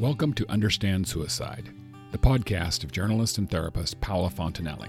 [0.00, 1.74] Welcome to Understand Suicide,
[2.10, 4.86] the podcast of journalist and therapist Paula Fontenelle.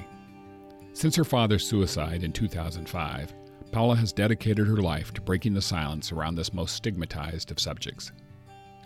[0.93, 3.33] Since her father's suicide in 2005,
[3.73, 8.13] Paula has dedicated her life to breaking the silence around this most stigmatized of subjects.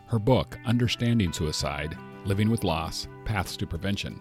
[0.07, 1.95] Her book, Understanding Suicide
[2.25, 4.19] Living with Loss Paths to Prevention,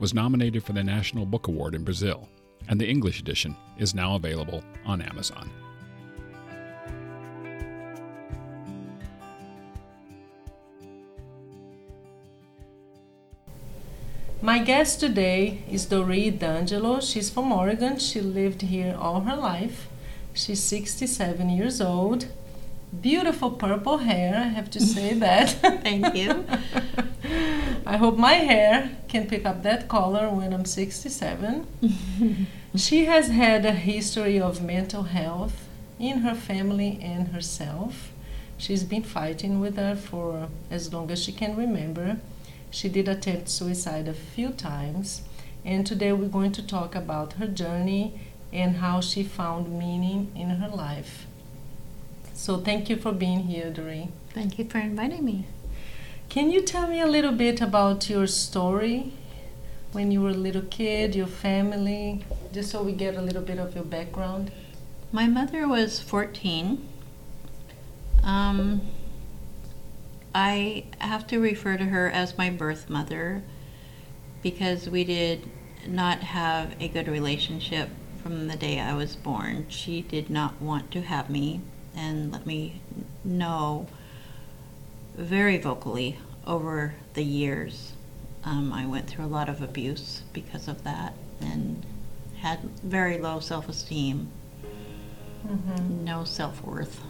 [0.00, 2.28] was nominated for the National Book Award in Brazil,
[2.66, 5.52] and the English edition is now available on Amazon.
[14.44, 17.00] My guest today is Doree D'Angelo.
[17.00, 17.98] She's from Oregon.
[17.98, 19.88] She lived here all her life.
[20.34, 22.26] She's 67 years old.
[23.00, 25.48] Beautiful purple hair, I have to say that.
[25.82, 26.44] Thank you.
[27.86, 31.66] I hope my hair can pick up that color when I'm 67.
[32.76, 38.12] she has had a history of mental health in her family and herself.
[38.58, 42.18] She's been fighting with her for as long as she can remember.
[42.74, 45.22] She did attempt suicide a few times,
[45.64, 48.18] and today we're going to talk about her journey
[48.52, 51.24] and how she found meaning in her life.
[52.32, 54.08] So, thank you for being here, Doree.
[54.30, 55.46] Thank you for inviting me.
[56.28, 59.12] Can you tell me a little bit about your story
[59.92, 63.60] when you were a little kid, your family, just so we get a little bit
[63.60, 64.50] of your background?
[65.12, 66.88] My mother was 14.
[68.24, 68.80] Um,
[70.34, 73.44] I have to refer to her as my birth mother
[74.42, 75.48] because we did
[75.86, 77.88] not have a good relationship
[78.22, 79.66] from the day I was born.
[79.68, 81.60] She did not want to have me
[81.94, 82.80] and let me
[83.22, 83.86] know
[85.14, 87.92] very vocally over the years.
[88.44, 91.86] Um, I went through a lot of abuse because of that and
[92.40, 94.28] had very low self esteem,
[95.46, 96.04] mm-hmm.
[96.04, 97.00] no self worth.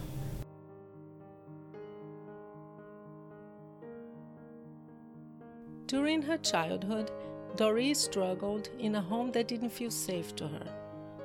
[5.94, 7.12] During her childhood,
[7.54, 10.66] Doree struggled in a home that didn't feel safe to her.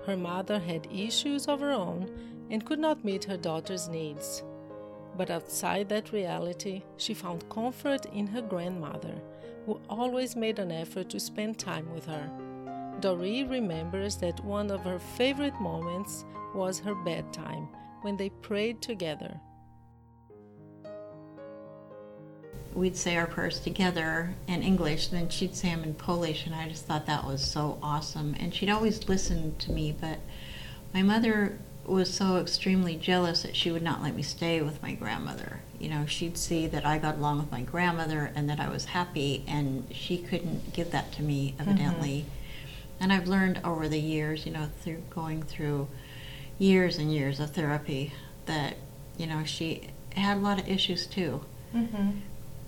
[0.05, 2.07] Her mother had issues of her own
[2.51, 4.43] and could not meet her daughter's needs.
[5.17, 9.15] But outside that reality, she found comfort in her grandmother,
[9.65, 12.29] who always made an effort to spend time with her.
[12.99, 17.69] Doree remembers that one of her favorite moments was her bedtime,
[18.03, 19.41] when they prayed together.
[22.73, 26.55] We'd say our prayers together in English, and then she'd say them in Polish, and
[26.55, 28.35] I just thought that was so awesome.
[28.39, 30.19] And she'd always listen to me, but
[30.93, 34.93] my mother was so extremely jealous that she would not let me stay with my
[34.93, 35.61] grandmother.
[35.79, 38.85] You know, she'd see that I got along with my grandmother and that I was
[38.85, 41.69] happy, and she couldn't give that to me, mm-hmm.
[41.69, 42.25] evidently.
[42.25, 43.03] Mm-hmm.
[43.03, 45.87] And I've learned over the years, you know, through going through
[46.57, 48.13] years and years of therapy,
[48.45, 48.75] that,
[49.17, 51.41] you know, she had a lot of issues too.
[51.73, 52.09] Mm-hmm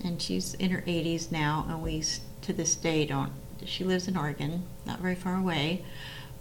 [0.03, 2.03] and she's in her 80s now, and we
[2.41, 3.31] to this day don't.
[3.65, 5.83] She lives in Oregon, not very far away,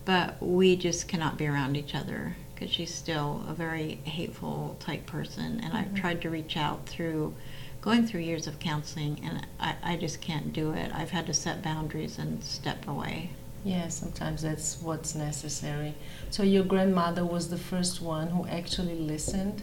[0.05, 5.07] but we just cannot be around each other because she's still a very hateful type
[5.07, 5.61] person.
[5.63, 5.77] And mm-hmm.
[5.77, 7.35] I've tried to reach out through
[7.81, 10.91] going through years of counseling, and I, I just can't do it.
[10.95, 13.31] I've had to set boundaries and step away.
[13.65, 15.95] Yeah, sometimes that's what's necessary.
[16.31, 19.63] So your grandmother was the first one who actually listened.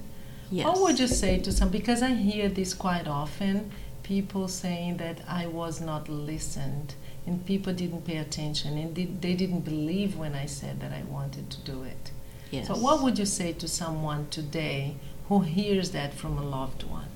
[0.49, 0.65] Yes.
[0.65, 1.69] What would you say to some?
[1.69, 3.71] Because I hear this quite often
[4.07, 6.95] people saying that I was not listened
[7.25, 11.49] and people didn't pay attention and they didn't believe when I said that I wanted
[11.49, 12.11] to do it.
[12.49, 12.67] Yes.
[12.67, 14.95] So, what would you say to someone today
[15.27, 17.09] who hears that from a loved one?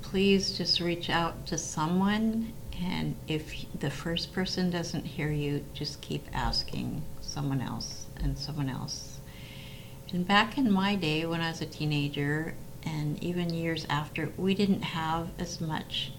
[0.00, 6.00] Please just reach out to someone, and if the first person doesn't hear you, just
[6.00, 9.20] keep asking someone else and someone else.
[10.10, 14.54] And back in my day when I was a teenager, and even years after, we
[14.54, 16.12] didn't have as much.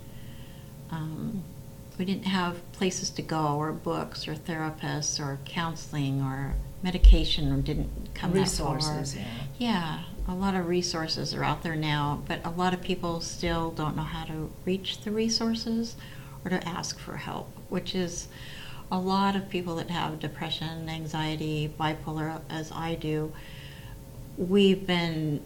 [0.92, 1.44] Um,
[1.98, 8.14] we didn't have places to go, or books, or therapists, or counseling, or medication, didn't
[8.14, 9.14] come resources.
[9.14, 9.30] That far.
[9.58, 10.04] Yeah.
[10.28, 13.72] yeah, a lot of resources are out there now, but a lot of people still
[13.72, 15.96] don't know how to reach the resources
[16.44, 18.28] or to ask for help, which is
[18.92, 23.34] a lot of people that have depression, anxiety, bipolar, as I do.
[24.38, 25.42] We've been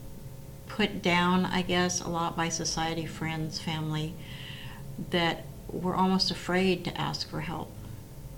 [0.68, 4.14] put down, I guess, a lot by society, friends, family,
[5.12, 7.72] that we're almost afraid to ask for help.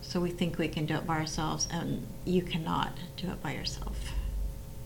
[0.02, 3.54] So we think we can do it by ourselves, and you cannot do it by
[3.54, 3.98] yourself.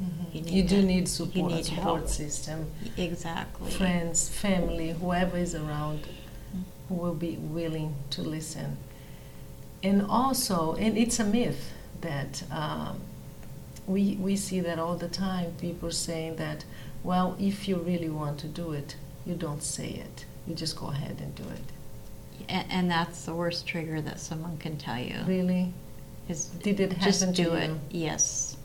[0.02, 0.38] Mm-hmm.
[0.38, 2.10] You, you do need support, you need support help.
[2.10, 2.72] system.
[2.98, 3.72] Exactly.
[3.72, 6.08] Friends, family, whoever is around,
[6.90, 8.78] who will be willing to listen.
[9.82, 13.02] And also, and it's a myth that um,
[13.86, 15.54] we we see that all the time.
[15.60, 16.66] People saying that
[17.04, 18.96] well, if you really want to do it,
[19.26, 20.26] you don't say it.
[20.48, 21.64] you just go ahead and do it.
[22.50, 25.18] And, and that's the worst trigger that someone can tell you.
[25.28, 25.74] Really?
[26.30, 27.70] Is Did it happen just to do it.
[27.70, 27.80] you?
[27.92, 28.58] Yes.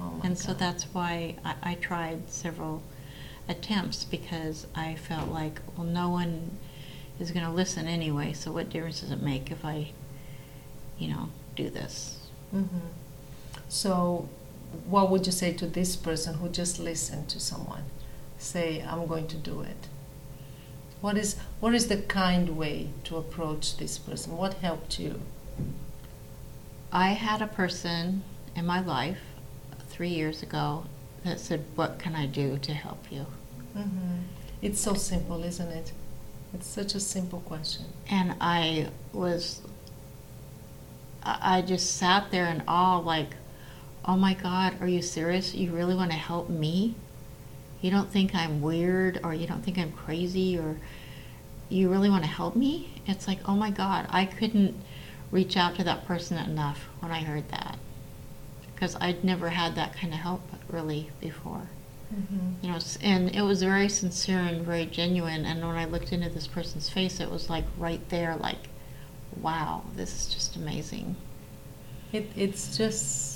[0.00, 2.82] Oh And so that's why I, I tried several
[3.48, 6.58] attempts because I felt like, well, no one
[7.18, 8.32] is going to listen anyway.
[8.34, 9.92] So what difference does it make if I,
[10.98, 12.18] you know, do this?
[12.54, 12.68] Mhm.
[13.68, 14.28] So,
[14.86, 17.84] what would you say to this person who just listened to someone
[18.38, 19.88] say, "I'm going to do it"?
[21.00, 24.36] What is what is the kind way to approach this person?
[24.36, 25.20] What helped you?
[26.92, 28.22] I had a person
[28.54, 29.20] in my life
[29.88, 30.84] three years ago
[31.24, 33.26] that said, "What can I do to help you?"
[33.74, 34.20] hmm
[34.62, 35.92] It's so simple, isn't it?
[36.54, 37.86] It's such a simple question.
[38.08, 39.60] And I was,
[41.22, 43.34] I I just sat there in awe, like,
[44.06, 45.54] oh my God, are you serious?
[45.54, 46.94] You really want to help me?
[47.80, 50.78] You don't think I'm weird or you don't think I'm crazy or
[51.68, 53.02] you really want to help me?
[53.06, 54.74] It's like, oh my God, I couldn't
[55.30, 57.78] reach out to that person enough when I heard that.
[58.74, 61.68] Because I'd never had that kind of help really before
[62.14, 62.64] Mm-hmm.
[62.64, 65.44] you know, and it was very sincere and very genuine.
[65.44, 68.68] And when I looked into this person's face, it was like right there, like,
[69.40, 71.16] wow, this is just amazing.
[72.12, 73.35] It, it's just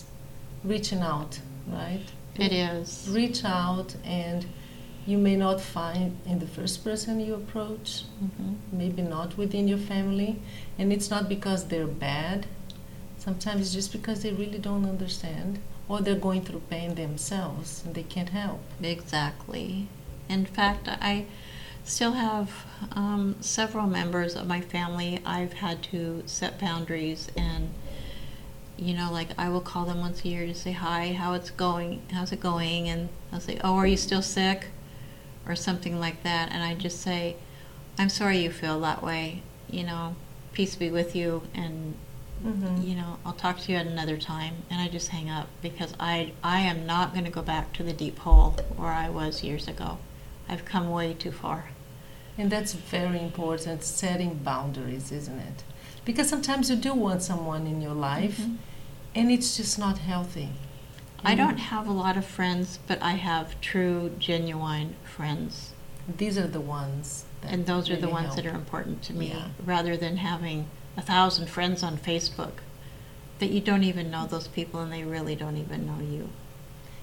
[0.64, 2.04] reaching out, right?
[2.36, 3.08] It is.
[3.10, 4.46] Reach out, and
[5.06, 9.78] you may not find in the first person you approach, hmm maybe not within your
[9.78, 10.40] family,
[10.78, 12.46] and it's not because they're bad.
[13.18, 15.58] Sometimes it's just because they really don't understand,
[15.88, 18.60] or they're going through pain themselves and they can't help.
[18.82, 19.88] Exactly.
[20.28, 21.26] In fact, I
[21.84, 22.50] still have
[22.92, 25.20] um, several members of my family.
[25.26, 27.70] I've had to set boundaries and.
[28.80, 31.50] You know, like I will call them once a year to say hi, how it's
[31.50, 34.68] going, how's it going, and they'll say, "Oh, are you still sick?"
[35.46, 37.36] or something like that, and I just say,
[37.98, 39.42] "I'm sorry you feel that way.
[39.68, 40.16] You know,
[40.52, 41.94] peace be with you, and
[42.42, 42.80] Mm-hmm.
[42.80, 45.92] you know, I'll talk to you at another time." And I just hang up because
[46.00, 49.44] I I am not going to go back to the deep hole where I was
[49.44, 49.98] years ago.
[50.48, 51.70] I've come way too far.
[52.38, 55.64] And that's very important, setting boundaries, isn't it?
[56.06, 58.56] Because sometimes you do want someone in your life, Mhm.
[59.14, 60.50] And it's just not healthy.
[61.22, 65.72] I don't have a lot of friends, but I have true, genuine friends.
[66.16, 67.24] These are the ones.
[67.42, 69.48] That And those are the ones that are important to me, Yeah.
[69.64, 70.66] rather than having
[70.96, 72.52] a thousand friends on Facebook
[73.38, 76.30] that you don't even know those people and they really don't even know you.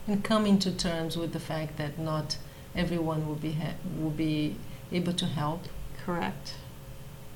[0.10, 2.38] and coming to terms with the fact that not
[2.74, 4.56] everyone will be ha- will be
[4.92, 5.66] able to help
[6.06, 6.54] Correct.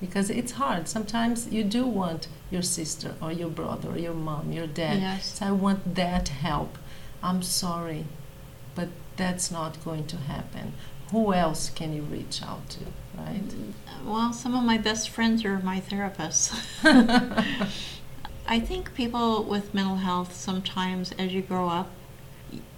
[0.02, 0.90] Because it's hard.
[0.90, 5.00] Sometimes you do want your sister or your brother or your mom, your dad.
[5.00, 5.38] Yes.
[5.38, 6.78] So I want that help.
[7.24, 8.06] I'm sorry,
[8.76, 10.74] but that's not going to happen.
[11.12, 12.80] Who else can you reach out to,
[13.16, 13.48] right?
[13.48, 13.74] Mm,
[14.06, 16.52] well, some of my best friends are my therapists.
[18.48, 21.90] I think people with mental health sometimes, as you grow up,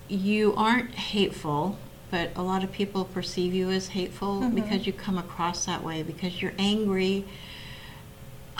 [0.10, 1.78] you aren't hateful,
[2.14, 4.54] but a lot of people perceive you as hateful Mhm.
[4.54, 7.26] because you come across that way because you're angry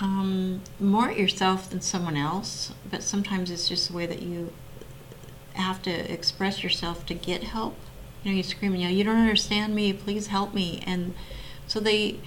[0.00, 2.72] um, more at yourself than someone else.
[2.90, 4.52] But sometimes it's just the way that you
[5.52, 7.76] have to express yourself to get help.
[8.24, 9.92] You know, you scream, you know, you don't understand me.
[9.92, 10.82] Please help me.
[10.84, 11.14] And
[11.68, 12.18] so they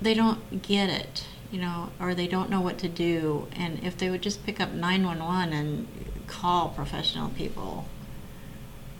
[0.00, 3.48] they don't get it, you know, or they don't know what to do.
[3.56, 5.88] And if they would just pick up 911 and
[6.28, 7.86] call professional people,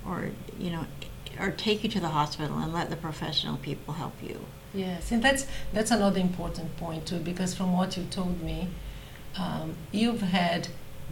[0.05, 0.87] or you know,
[1.41, 4.47] or take you to the hospital and let the professional people help you.
[4.75, 8.69] Yes, and that's that's another important point too, because from what you told me,
[9.39, 10.69] um, you've had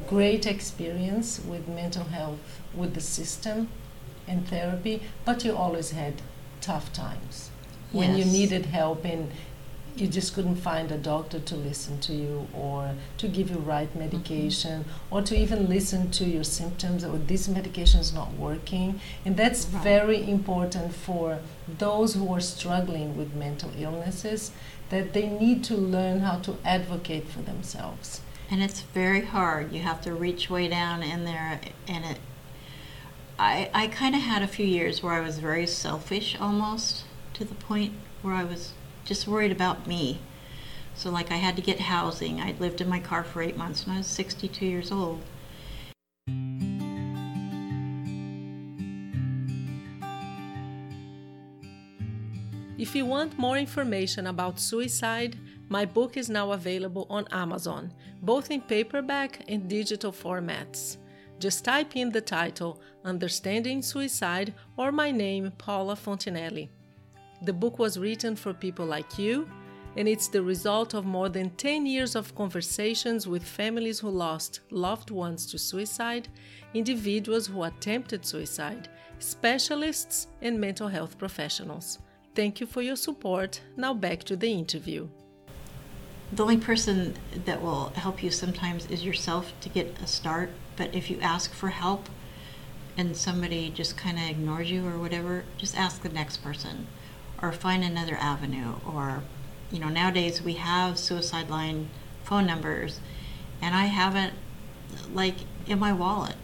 [0.07, 3.69] great experience with mental health, with the system,
[4.29, 6.15] and therapy, but you always had
[6.61, 7.51] tough times
[7.93, 9.31] when you needed help and
[10.00, 13.88] you just couldn't find a doctor to listen to you or to give you right
[13.90, 14.00] mm-hmm.
[14.00, 19.00] medication or to even listen to your symptoms or oh, this medication is not working
[19.25, 19.83] and that's Right.
[19.83, 21.38] very important for
[21.78, 24.52] those who are struggling with mental illnesses
[24.90, 29.73] that they need to learn how to advocate for themselves And it's very hard.
[29.73, 32.19] You have to reach way down in there, and it.
[33.38, 37.45] I I kind of had a few years where I was very selfish, almost to
[37.45, 38.73] the point where I was
[39.09, 40.21] just worried about me.
[40.95, 42.43] So like I had to get housing.
[42.43, 45.23] I'd lived in my car for eight months, and I was 62 years old.
[52.77, 55.38] If you want more information about suicide,
[55.71, 60.99] my book is now available on Amazon, both in paperback and digital formats.
[61.38, 66.69] Just type in the title Understanding Suicide or my name, Paula Fontenelle.
[67.42, 69.49] The book was written for people like you,
[69.97, 74.61] and it's the result of more than 10 years of conversations with families who lost
[74.71, 76.28] loved ones to suicide,
[76.75, 78.88] individuals who attempted suicide,
[79.21, 82.00] specialists, and mental health professionals.
[82.35, 83.61] Thank you for your support.
[83.76, 85.09] Now back to the interview.
[86.33, 87.14] The only person
[87.47, 91.52] that will help you sometimes is yourself to get a start, but if you ask
[91.52, 92.09] for help
[92.97, 96.88] and somebody just kind of ignores you or whatever, just ask the next person
[97.40, 99.23] or find another avenue or
[99.71, 101.88] you know nowadays we have suicide line
[102.25, 103.00] phone numbers
[103.61, 104.33] and I have it
[105.12, 105.35] like
[105.66, 106.37] in my wallet.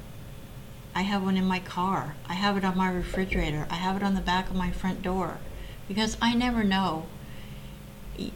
[0.95, 2.15] I have one in my car.
[2.29, 3.67] I have it on my refrigerator.
[3.71, 5.39] I have it on the back of my front door
[5.89, 7.07] because I never know.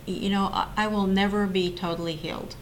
[0.07, 2.57] You know, I will never be totally healed.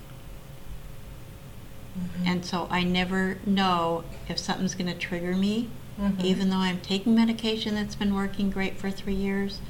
[1.98, 2.28] Mm-hmm.
[2.28, 6.20] And so I never know if something's going to trigger me, mm-hmm.
[6.20, 9.60] even though I'm taking medication that's been working great for three years.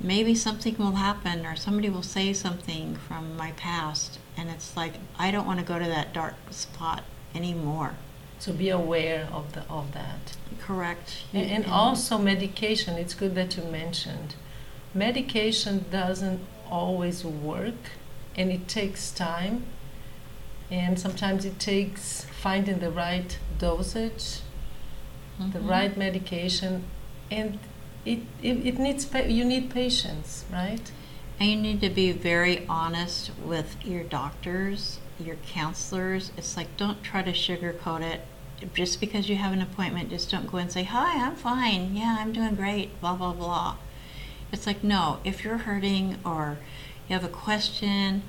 [0.00, 4.94] Maybe something will happen, or somebody will say something from my past, and it's like
[5.18, 7.04] I don't want to go to that dark spot
[7.34, 7.94] anymore.
[8.38, 10.36] So be aware of the of that.
[10.58, 11.24] Correct.
[11.34, 12.96] And, and also medication.
[12.96, 14.34] It's good that you mentioned.
[14.94, 16.40] Medication doesn't
[16.70, 17.92] always work,
[18.34, 19.66] and it takes time
[20.70, 24.40] and sometimes it takes finding the right dosage,
[25.38, 25.50] mm-hmm.
[25.50, 26.84] the right medication,
[27.30, 27.58] and
[28.04, 30.90] it, it, it needs you need patience, right?
[31.38, 36.32] And you need to be very honest with your doctors, your counselors.
[36.36, 38.22] It's like don't try to sugarcoat it.
[38.74, 41.96] Just because you have an appointment, just don't go and say, "Hi, I'm fine.
[41.96, 43.76] Yeah, I'm doing great." Blah blah blah.
[44.52, 45.20] It's like no.
[45.24, 46.58] If you're hurting or
[47.08, 48.22] you have a question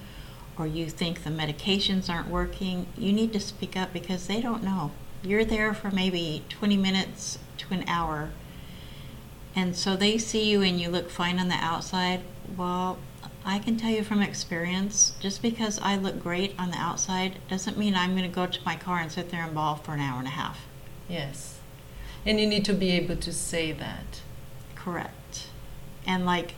[0.58, 4.64] or you think the medications aren't working, you need to speak up because they don't
[4.64, 4.92] know.
[5.24, 8.30] You're there for maybe 20 minutes to an hour.
[9.56, 12.22] And so they see you and you look fine on the outside.
[12.56, 12.98] Well,
[13.44, 17.78] I can tell you from experience, just because I look great on the outside doesn't
[17.78, 20.00] mean I'm going to go to my car and sit there and bawl for an
[20.00, 20.60] hour and a half.
[21.10, 21.60] Yes.
[22.26, 24.22] And you need to be able to say that.
[24.76, 25.48] Correct.
[26.06, 26.54] And like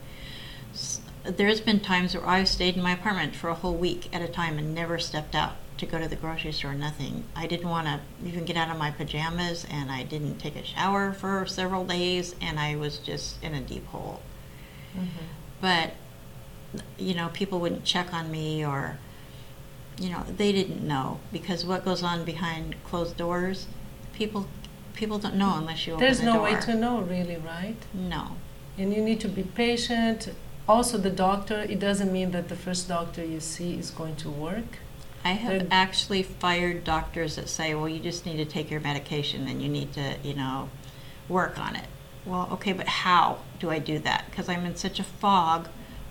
[1.23, 4.27] there's been times where I've stayed in my apartment for a whole week at a
[4.27, 7.23] time and never stepped out to go to the grocery store, nothing.
[7.35, 10.63] I didn't want to even get out of my pajamas, and I didn't take a
[10.63, 14.21] shower for several days, and I was just in a deep hole.
[14.95, 15.25] Mm-hmm.
[15.61, 15.91] But,
[16.97, 18.99] you know, people wouldn't check on me, or,
[19.99, 23.67] you know, they didn't know because what goes on behind closed doors,
[24.13, 24.47] people
[24.93, 26.43] people don't know unless you There's open the no door.
[26.43, 27.77] way to know, really, right?
[27.95, 28.35] No.
[28.77, 30.29] And you need to be patient
[30.67, 34.29] also the doctor it doesn't mean that the first doctor you see is going to
[34.29, 34.79] work
[35.23, 38.79] i have They're, actually fired doctors that say well you just need to take your
[38.79, 40.69] medication and you need to you know
[41.29, 41.85] work on it.
[42.25, 44.25] Well okay but how do i do that?
[44.29, 45.67] Because i'm in such a fog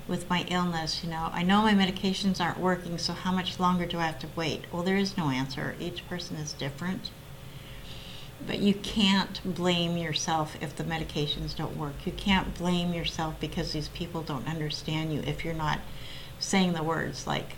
[0.08, 1.30] with my illness you know.
[1.32, 4.64] I know my medications aren't working so how much longer do i have to wait?
[4.72, 5.74] Well there is no answer.
[5.80, 7.10] Each person is different.
[8.44, 12.04] But you can't blame yourself if the medications don't work.
[12.04, 15.78] You can't blame yourself because these people don't understand you if you're not
[16.40, 17.56] saying the words like,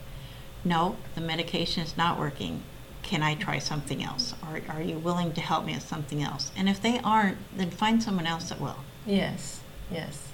[0.64, 2.62] no, the medication is not working.
[3.02, 4.34] Can I try something else?
[4.42, 6.50] Or are you willing to help me with something else?
[6.56, 8.78] And if they aren't, then find someone else that will.
[9.04, 10.28] Yes, yes.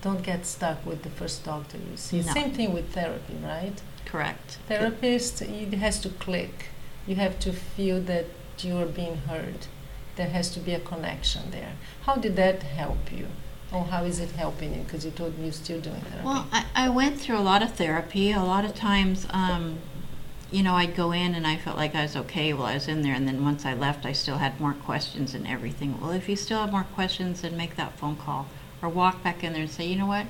[0.00, 2.22] Don't get stuck with the first doctor you see.
[2.22, 2.32] No.
[2.32, 3.80] Same thing with therapy, right?
[4.04, 4.58] Correct.
[4.66, 6.66] Therapist, it has to click.
[7.06, 8.26] You have to feel that
[8.58, 9.66] you are being heard.
[10.16, 11.74] There has to be a connection there.
[12.02, 13.28] How did that help you?
[13.72, 14.82] Or how is it helping you?
[14.82, 16.24] Because you told me you're still doing therapy.
[16.24, 18.32] Well, I, I went through a lot of therapy.
[18.32, 19.78] A lot of times, um,
[20.50, 22.86] you know, I'd go in and I felt like I was okay while I was
[22.86, 23.14] in there.
[23.14, 25.98] And then once I left, I still had more questions and everything.
[26.00, 28.46] Well, if you still have more questions, then make that phone call
[28.82, 30.26] or walk back in there and say, you know what?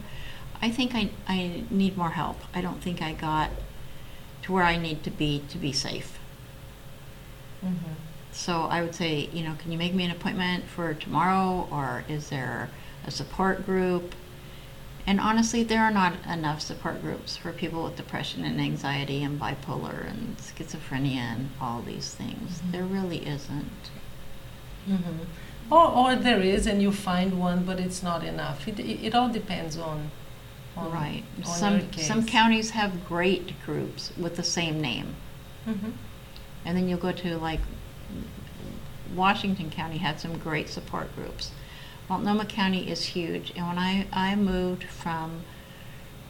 [0.61, 2.39] I think I, I need more help.
[2.55, 3.51] I don't think I got
[4.43, 6.19] to where I need to be to be safe.
[7.65, 7.93] Mm-hmm.
[8.31, 12.05] So I would say, you know, can you make me an appointment for tomorrow or
[12.09, 12.71] is there
[13.07, 14.15] a support group?
[15.07, 19.41] And honestly, there are not enough support groups for people with depression and anxiety and
[19.41, 22.59] bipolar and schizophrenia and all these things.
[22.59, 22.71] Mm-hmm.
[22.71, 23.91] There really isn't.
[24.89, 25.73] Mm-hmm.
[25.73, 28.69] Or, or there is, and you find one, but it's not enough.
[28.69, 30.11] It, it, it all depends on,
[30.77, 31.25] on right.
[31.39, 35.17] On some some counties have great groups with the same name,
[35.67, 35.91] mm-hmm.
[36.65, 37.61] and then you'll go to like
[39.15, 41.53] Washington County had some great support groups.
[42.13, 45.45] Multnomah County is huge, and when I, I moved from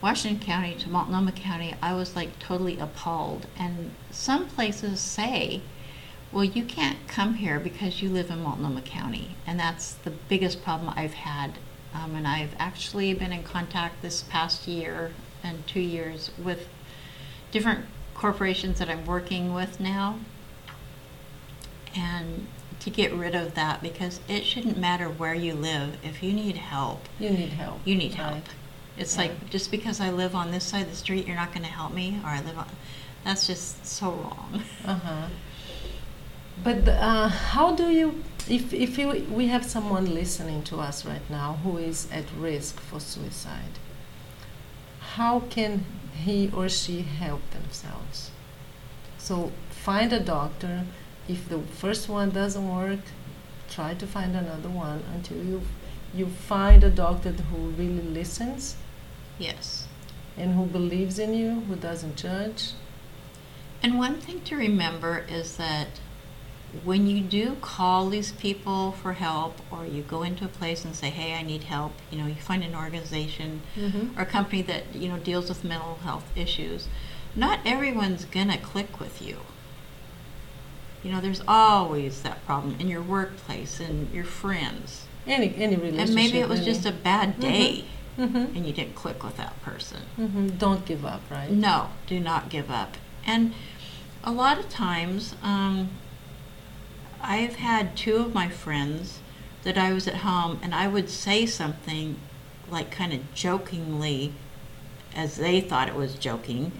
[0.01, 3.49] Washington County to Multnomah County, I was like totally appalled.
[3.59, 5.61] And some places say,
[6.31, 9.35] well, you can't come here because you live in Multnomah County.
[9.45, 11.59] And that's the biggest problem I've had
[11.95, 15.13] Um, and I've actually been in contact this past year
[15.43, 16.69] and two years with
[17.51, 17.85] different
[18.15, 20.19] corporations that I'm working with now.
[21.95, 22.47] And
[22.83, 25.97] to get rid of that because it shouldn't matter where you live.
[26.05, 27.81] If you need help, You need help.
[27.85, 28.33] you need right.
[28.35, 28.45] help.
[28.97, 29.23] It's Yeah.
[29.23, 31.71] like just because I live on this side of the street, you're not going to
[31.73, 32.69] help me, or I live on.
[33.25, 34.63] That's just so wrong.
[34.85, 35.27] Uh-huh.
[36.65, 41.29] But uh, how do you, if, if you, we have someone listening to us right
[41.31, 43.79] now who is at risk for suicide,
[45.17, 45.85] how can
[46.25, 48.31] he or she help themselves?
[49.19, 50.85] So find a doctor.
[51.29, 53.01] If the first one doesn't work,
[53.71, 55.63] try to find another one until you
[56.15, 58.77] you find a doctor who really listens
[59.39, 59.87] Yes.
[60.37, 62.73] and who believes in you, who doesn't judge.
[63.83, 65.89] And one thing to remember is that
[66.85, 70.95] when you do call these people for help, or you go into a place and
[70.95, 74.19] say, "Hey, I need help," you know, you find an organization Mm-hmm.
[74.19, 76.89] or a company that you know deals with mental health issues.
[77.35, 79.39] Not everyone's gonna click with you.
[81.03, 85.07] You know, there's always that problem in your workplace and your friends.
[85.27, 86.07] Any any relationship.
[86.07, 86.73] And maybe it was really.
[86.73, 87.85] just a bad day
[88.19, 88.55] Mm-hmm.
[88.57, 90.03] and you didn't click with that person.
[90.17, 91.51] hmm Don't give up, right?
[91.51, 92.97] No, do not give up.
[93.25, 93.55] And
[94.23, 95.89] a lot of times, um,
[97.23, 99.21] I've had two of my friends
[99.63, 102.17] that I was at home and I would say something
[102.71, 104.35] like kind of jokingly
[105.15, 106.73] as they thought it was joking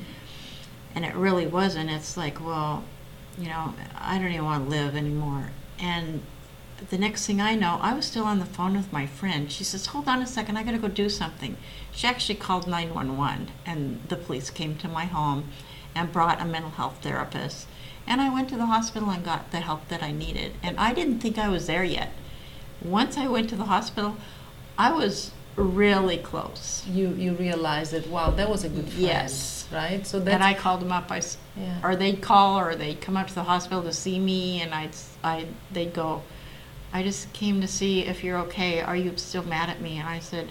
[0.95, 1.89] and it really wasn't.
[1.91, 2.85] It's like, well,
[3.39, 5.51] you know, I don't even want to live anymore.
[5.79, 6.23] And
[6.91, 9.51] the next thing I know, I was still on the phone with my friend.
[9.51, 11.57] She says, Hold on a second, I got to go do something.
[11.93, 15.49] She actually called 911, and the police came to my home
[15.95, 17.67] and brought a mental health therapist.
[18.07, 20.53] And I went to the hospital and got the help that I needed.
[20.63, 22.13] And I didn't think I was there yet.
[22.81, 24.17] Once I went to the hospital,
[24.77, 26.85] I was really close.
[26.89, 29.69] You you realize that wow, that was a good friend, Yes.
[29.73, 30.07] right?
[30.07, 31.11] So that's And I called them up.
[31.11, 31.21] I,
[31.57, 31.79] yeah.
[31.83, 34.95] or they'd call or they'd come up to the hospital to see me and I'd,
[35.23, 36.23] I, they'd go,
[36.93, 38.81] I just came to see if you're okay.
[38.81, 39.99] Are you still mad at me?
[39.99, 40.51] And I said,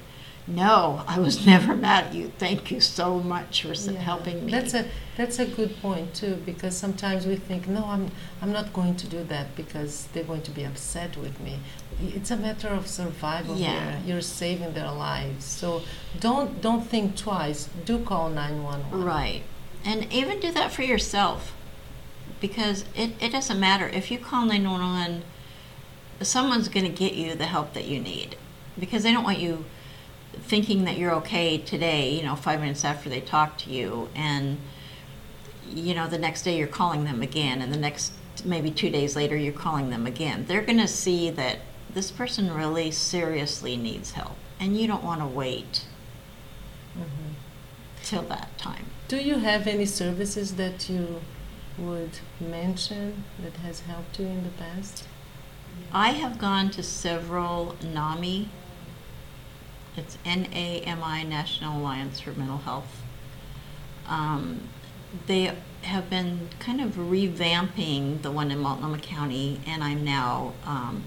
[0.55, 2.31] no, I was never mad at you.
[2.37, 3.99] Thank you so much for Yeah.
[3.99, 4.51] helping me.
[4.51, 4.85] That's a
[5.17, 8.11] that's a good point too, because sometimes we think, no, I'm
[8.41, 11.59] I'm not going to do that because they're going to be upset with me.
[12.01, 13.69] It's a matter of survival Yeah.
[13.69, 14.01] here.
[14.05, 15.81] You're saving their lives, so
[16.19, 17.69] don't don't think twice.
[17.85, 19.03] Do call nine one one.
[19.03, 19.43] Right.
[19.85, 21.53] And even do that for yourself.
[22.39, 23.87] Because it, it doesn't matter.
[23.87, 25.21] If you call 911,
[26.21, 28.35] someone's going to get you the help that you need.
[28.79, 29.65] Because they don't want you
[30.33, 34.09] thinking that you're okay today, you know, five minutes after they talk to you.
[34.15, 34.57] And,
[35.69, 37.61] you know, the next day you're calling them again.
[37.61, 38.13] And the next,
[38.43, 40.45] maybe two days later, you're calling them again.
[40.47, 41.59] They're going to see that
[41.93, 44.35] this person really seriously needs help.
[44.59, 45.85] And you don't want to wait
[46.97, 47.35] Mhm.
[48.03, 48.85] till that time.
[49.07, 51.21] Do you have any services that you
[51.77, 55.05] would mention that has helped you in the past?
[55.93, 58.49] I have gone to several NAMI.
[59.97, 63.01] It's NAMI National Alliance for Mental Health.
[64.07, 64.69] Um,
[65.27, 71.03] they have been kind of revamping the one in Multnomah County, and I'm now um,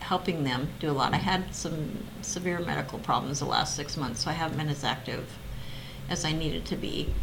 [0.00, 1.14] helping them do a lot.
[1.14, 4.82] I had some severe medical problems the last six months, so I haven't been as
[4.82, 5.38] active
[6.08, 7.14] as I needed to be.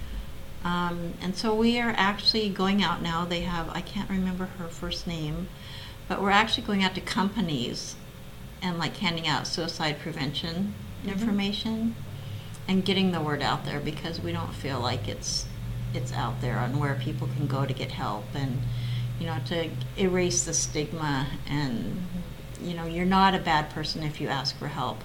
[0.64, 3.26] Um, and so we are actually going out now.
[3.26, 5.50] They have, I can't remember her first name,
[6.08, 7.96] but we're actually going out to companies
[8.62, 10.74] and like handing out suicide prevention.
[11.08, 11.96] Information
[12.68, 15.46] and getting the word out there because we don't feel like it's
[15.94, 18.60] it's out there on where people can go to get help and
[19.20, 22.02] you know to erase the stigma and
[22.62, 25.00] you know you're not a bad person if you ask for help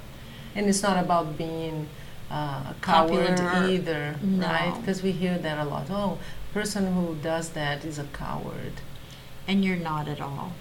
[0.54, 1.88] And it's not about being
[2.30, 3.68] uh, a coward Popular.
[3.68, 4.46] either, No.
[4.48, 4.74] right?
[4.80, 5.86] Because we hear that a lot.
[5.90, 6.18] Oh,
[6.52, 8.72] person who does that is a coward.
[9.48, 10.52] and you're not at all.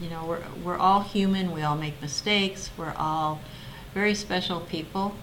[0.00, 1.50] You know, we're we're all human.
[1.52, 2.70] We all make mistakes.
[2.78, 3.40] We're all
[3.94, 5.14] very special people.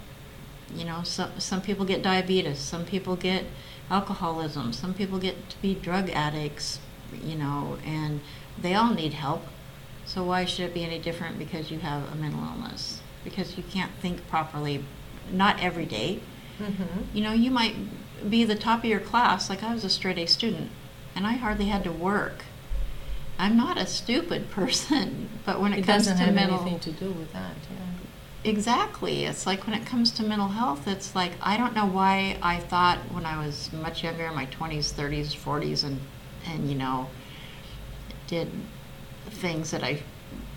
[0.74, 2.60] You know, some some people get diabetes.
[2.60, 3.46] Some people get
[3.90, 4.74] alcoholism.
[4.74, 6.80] Some people get to be drug addicts.
[7.24, 8.22] You know, and
[8.62, 9.44] they all need help.
[10.06, 13.02] So why should it be any different because you have a mental illness?
[13.24, 14.84] Because you can't think properly,
[15.32, 16.20] not every day.
[16.60, 17.16] Mm-hmm.
[17.16, 17.76] You know, you might
[18.28, 20.72] be the top of your class, like I was a straight A student,
[21.16, 22.44] and I hardly had to work.
[23.38, 26.80] I'm not a stupid person, but when it, It comes doesn't to have mental anything
[26.80, 27.56] to do with that.
[27.72, 27.99] Yeah.
[28.44, 32.38] Exactly, it's like when it comes to mental health, it's like I don't know why
[32.42, 36.00] I thought when I was much younger, in my 20s, 30s, 40s, and
[36.46, 37.10] and you know,
[38.28, 38.50] did
[39.30, 40.02] things that I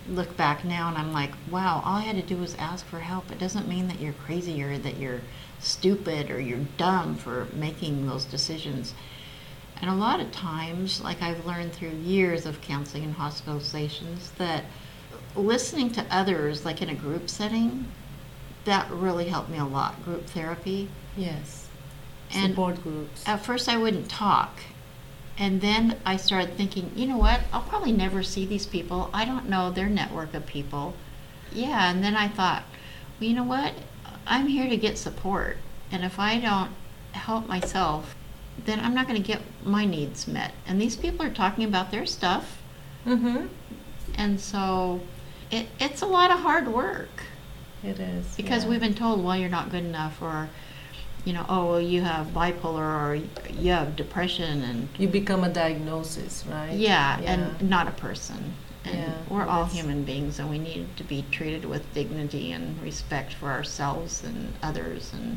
[0.08, 3.00] look back now and I'm like, wow, all I had to do was ask for
[3.00, 3.30] help.
[3.30, 5.20] It doesn't mean that you're crazy or that you're
[5.60, 8.94] stupid or you're dumb for making those decisions.
[9.80, 14.64] And a lot of times, like I've learned through years of counseling and hospitalizations, that
[15.36, 17.86] listening to others, like in a group setting,
[18.64, 20.02] that really helped me a lot.
[20.04, 20.88] Group therapy.
[21.16, 21.68] Yes.
[22.34, 23.22] And Support groups.
[23.26, 24.60] at first I wouldn't talk.
[25.38, 27.40] And then I started thinking, you know what?
[27.52, 29.10] I'll probably never see these people.
[29.12, 30.94] I don't know their network of people.
[31.50, 32.64] Yeah, and then I thought,
[33.18, 33.72] well, you know what?
[34.26, 35.56] I'm here to get support.
[35.90, 36.70] And if I don't
[37.12, 38.14] help myself,
[38.64, 40.52] then I'm not going to get my needs met.
[40.66, 42.62] And these people are talking about their stuff.
[43.06, 43.46] Mm-hmm.
[44.14, 45.00] And so
[45.52, 47.22] it, it's a lot of hard work
[47.84, 48.34] It is.
[48.36, 48.70] because yeah.
[48.70, 50.48] we've been told, well, you're not good enough, or,
[51.24, 52.78] you know, oh, well, you have bipolar,
[53.10, 53.14] or
[53.52, 56.72] you have depression, and you become a diagnosis, right?
[56.72, 58.54] yeah, and not a person.
[58.84, 62.82] And Yeah, we're all human beings, and we need to be treated with dignity and
[62.82, 65.12] respect for ourselves and others.
[65.12, 65.36] And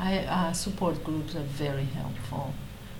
[0.00, 2.52] I, uh, support groups are very helpful.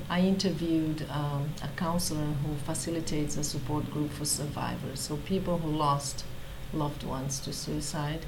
[0.08, 5.70] I interviewed um, a counselor who facilitates a support group for survivors, so people who
[5.70, 6.24] lost
[6.74, 8.20] loved ones to suicide.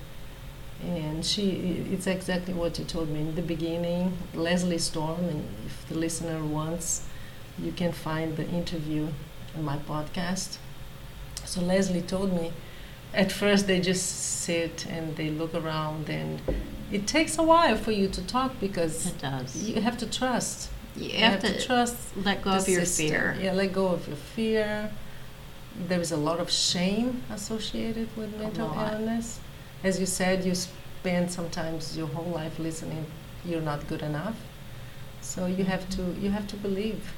[0.82, 4.16] And she, it's exactly what you told me in the beginning.
[4.35, 7.04] Leslie Storm, and if the listener wants,
[7.59, 9.09] you can find the interview
[9.54, 10.59] in my podcast.
[11.44, 12.52] So Leslie told me,
[13.14, 16.42] at first they just sit and they look around, and
[16.92, 19.56] it takes a while for you to talk because it does.
[19.68, 20.70] you have to trust.
[20.94, 23.09] You, You have, to, trust let go of your system.
[23.09, 23.37] fear.
[23.40, 24.90] Yeah, let go of your fear.
[25.88, 29.40] There is a lot of shame associated with mental illness.
[29.84, 33.06] As you said, you spend sometimes your whole life listening
[33.44, 34.36] you're not good enough.
[35.20, 37.12] So you have to you have to believe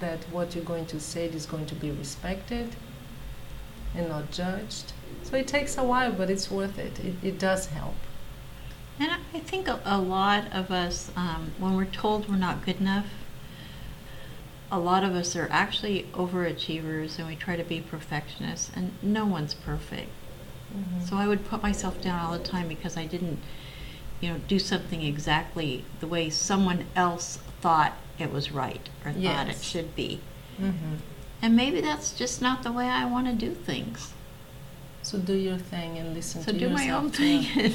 [0.00, 2.76] that what you're going to say is going to be respected
[3.94, 4.92] and not judged.
[5.22, 6.98] So it takes a while, but it's worth it.
[7.00, 7.94] It, it does help.
[8.98, 12.64] And I- I think a, a lot of us, um, when we're told we're not
[12.64, 13.06] good enough,
[14.72, 19.26] a lot of us are actually overachievers and we try to be perfectionists, and no
[19.26, 20.08] one's perfect.
[21.04, 23.40] So I would put myself down all the time because I didn't,
[24.22, 29.48] you know, do something exactly the way someone else thought it was right or thought
[29.48, 30.20] it should be.
[30.58, 30.94] Mm-hmm.
[31.42, 34.14] And maybe that's just not the way I want to do things.
[35.02, 36.80] So do your thing and listen So to do yourself.
[36.80, 37.74] my own thing.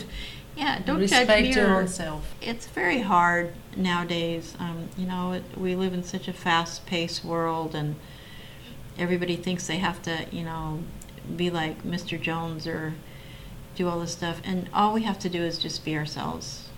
[0.57, 2.33] Yeah, don't Respect judge your or own self.
[2.41, 4.55] it's very hard nowadays.
[4.59, 7.95] Um, you know, it, we live in such a fast-paced world, and
[8.97, 10.83] everybody thinks they have to, you know,
[11.35, 12.19] be like Mr.
[12.19, 12.95] Jones or
[13.75, 14.41] do all this stuff.
[14.43, 16.69] And all we have to do is just be ourselves.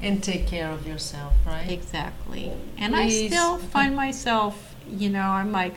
[0.00, 1.70] And take care of yourself, right?
[1.70, 2.52] Exactly.
[2.76, 3.30] And Please.
[3.32, 5.74] I still find myself, you know, I'm like,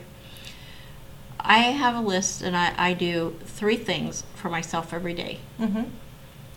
[1.38, 5.38] I have a list, and I, I do three things for myself every day.
[5.60, 5.84] Mm-hmm.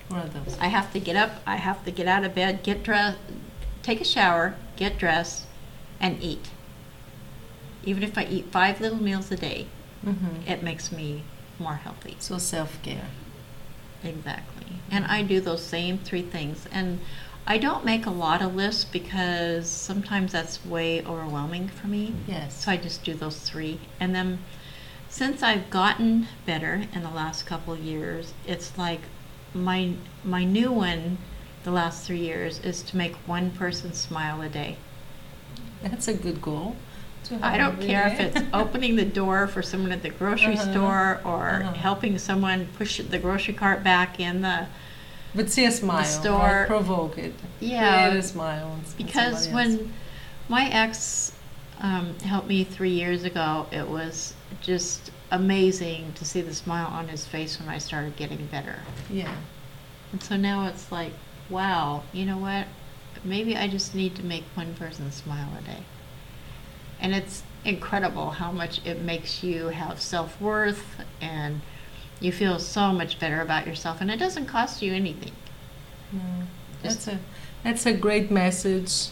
[0.09, 0.57] What are those?
[0.59, 3.17] I have to get up, I have to get out of bed, get dressed,
[3.83, 5.45] take a shower, get dressed,
[5.99, 6.49] and eat.
[7.83, 9.67] Even if I eat five little meals a day,
[10.05, 10.49] Mm-hmm.
[10.49, 11.23] it makes me
[11.59, 12.15] more healthy.
[12.19, 13.07] So self care.
[14.01, 14.77] Exactly.
[14.89, 16.65] And I do those same three things.
[16.71, 16.99] And
[17.45, 22.15] I don't make a lot of lists because sometimes that's way overwhelming for me.
[22.27, 22.63] Yes.
[22.63, 23.81] So I just do those three.
[23.99, 24.39] And then
[25.09, 29.01] since I've gotten better in the last couple of years, it's like
[29.53, 31.17] my my new one
[31.63, 34.77] the last three years is to make one person smile a day.
[35.83, 36.75] That's a good goal.
[37.41, 40.71] I don't care if it's opening the door for someone at the grocery Uh-huh.
[40.71, 41.73] store or Uh-huh.
[41.73, 44.67] helping someone push the grocery cart back in the
[45.35, 46.05] But see a smile.
[46.05, 46.63] store-?
[46.67, 47.33] Provoke it.
[47.59, 48.07] Yeah.
[48.09, 48.67] Create a smile.
[48.71, 49.93] on s- on because when
[50.47, 51.33] my ex
[51.81, 57.07] um, helped me three years ago, it was just amazing to see the smile on
[57.07, 58.79] his face when I started getting better.
[59.09, 59.35] Yeah.
[60.11, 61.13] And so now it's like,
[61.49, 62.67] wow, you know what?
[63.23, 65.83] Maybe I just need to make one person smile a day.
[66.99, 71.61] And it's incredible how much it makes you have self worth and
[72.19, 74.01] you feel so much better about yourself.
[74.01, 75.31] And it doesn't cost you anything.
[76.13, 76.45] Mm.
[76.81, 77.19] That's a
[77.63, 79.09] that's a great message.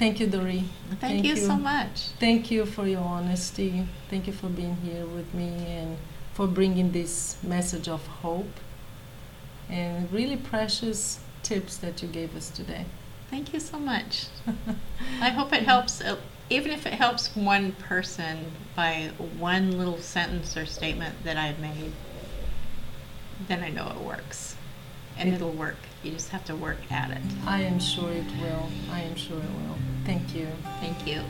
[0.00, 0.64] Thank you, Doree.
[0.98, 2.06] Thank, you, so much.
[2.18, 3.86] Thank you for your honesty.
[4.08, 5.98] Thank you for being here with me and
[6.32, 8.48] for bringing this message of hope
[9.68, 12.86] and really precious tips that you gave us today.
[13.28, 14.28] Thank you so much.
[15.20, 16.16] I hope it helps, uh,
[16.48, 21.92] even if it helps one person by one little sentence or statement that I've made,
[23.48, 24.56] then I know it works.
[25.18, 25.76] And it'll work.
[26.02, 27.22] You just have to work at it.
[27.46, 28.70] I am sure it will.
[28.90, 29.76] I am sure it will.
[30.04, 30.48] Thank you.
[30.80, 31.22] Thank you.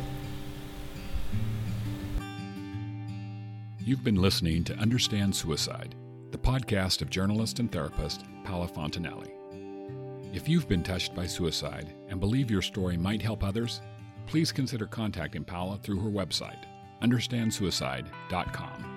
[3.78, 5.96] You've been listening to Understand Suicide,
[6.30, 9.24] the podcast of journalist and therapist Paula Fontenelle.
[10.32, 13.80] If you've been touched by suicide and believe your story might help others,
[14.26, 16.64] please consider contacting Paula through her website,
[17.02, 18.89] understandsuicide.com.